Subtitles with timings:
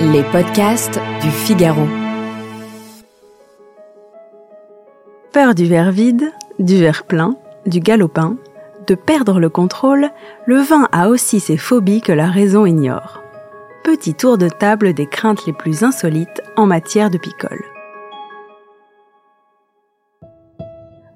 [0.00, 1.86] Les podcasts du Figaro.
[5.32, 8.36] Peur du verre vide, du verre plein, du galopin,
[8.86, 10.10] de perdre le contrôle,
[10.44, 13.22] le vin a aussi ses phobies que la raison ignore.
[13.84, 17.64] Petit tour de table des craintes les plus insolites en matière de picole.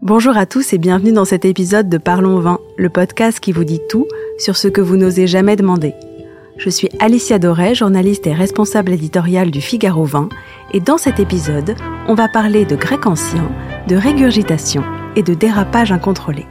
[0.01, 3.65] Bonjour à tous et bienvenue dans cet épisode de Parlons Vin, le podcast qui vous
[3.65, 4.09] dit tout
[4.39, 5.95] sur ce que vous n'osez jamais demander.
[6.61, 10.29] Je suis Alicia Doré, journaliste et responsable éditoriale du Figaro 20,
[10.75, 11.75] et dans cet épisode,
[12.07, 13.51] on va parler de grec ancien,
[13.89, 14.85] de régurgitation
[15.17, 16.45] et de dérapage incontrôlé.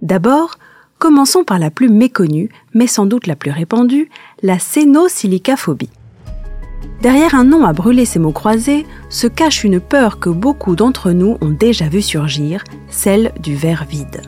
[0.00, 0.58] D'abord,
[0.98, 4.08] commençons par la plus méconnue, mais sans doute la plus répandue,
[4.42, 5.90] la cénosilicaphobie.
[7.02, 11.10] Derrière un nom à brûler ces mots croisés se cache une peur que beaucoup d'entre
[11.10, 14.22] nous ont déjà vu surgir, celle du verre vide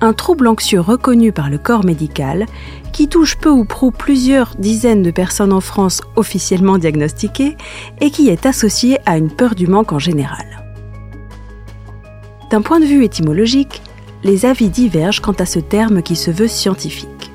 [0.00, 2.46] un trouble anxieux reconnu par le corps médical
[2.92, 7.56] qui touche peu ou prou plusieurs dizaines de personnes en France officiellement diagnostiquées
[8.00, 10.64] et qui est associé à une peur du manque en général.
[12.50, 13.82] D'un point de vue étymologique,
[14.24, 17.30] les avis divergent quant à ce terme qui se veut scientifique.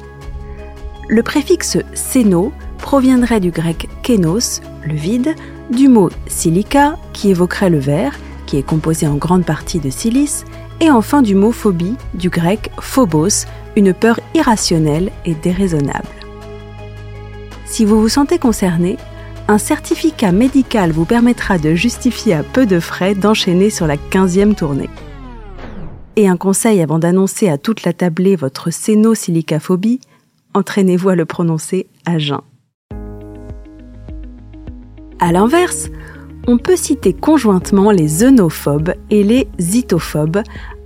[1.08, 5.36] Le préfixe séno proviendrait du grec kénos, le vide,
[5.72, 10.46] du mot silica, qui évoquerait le verre, qui est composé en grande partie de silice,
[10.82, 13.46] et enfin du mot phobie, du grec phobos,
[13.76, 16.08] une peur irrationnelle et déraisonnable.
[17.66, 18.98] Si vous vous sentez concerné,
[19.48, 24.56] un certificat médical vous permettra de justifier à peu de frais d'enchaîner sur la 15e
[24.56, 24.90] tournée.
[26.16, 30.00] Et un conseil avant d'annoncer à toute la tablée votre sénosilicaphobie,
[30.54, 32.42] entraînez-vous à le prononcer à jeun.
[35.20, 35.90] À l'inverse,
[36.48, 40.42] on peut citer conjointement les xénophobes et les zytophobes,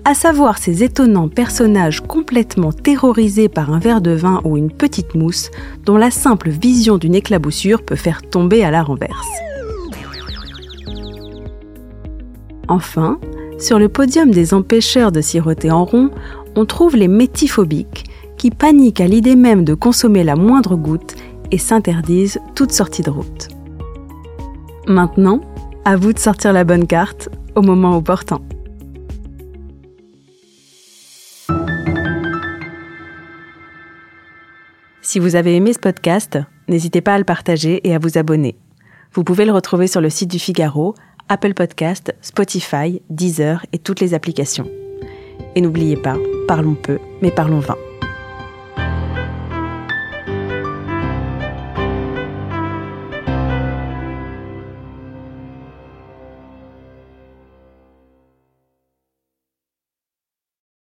[0.06, 5.16] à savoir ces étonnants personnages complètement terrorisés par un verre de vin ou une petite
[5.16, 5.52] mousse
[5.86, 9.28] dont la simple vision d'une éclaboussure peut faire tomber à la renverse.
[12.70, 13.20] Enfin,
[13.58, 16.12] sur le podium des empêcheurs de siroter en rond,
[16.56, 18.06] on trouve les métiphobiques,
[18.38, 21.16] qui paniquent à l'idée même de consommer la moindre goutte
[21.52, 23.50] et s'interdisent toute sortie de route.
[24.88, 25.42] Maintenant,
[25.90, 28.40] à vous de sortir la bonne carte au moment opportun.
[35.02, 38.56] Si vous avez aimé ce podcast, n'hésitez pas à le partager et à vous abonner.
[39.14, 40.94] Vous pouvez le retrouver sur le site du Figaro,
[41.28, 44.70] Apple Podcast, Spotify, Deezer et toutes les applications.
[45.56, 46.18] Et n'oubliez pas,
[46.48, 47.78] parlons peu, mais parlons vin.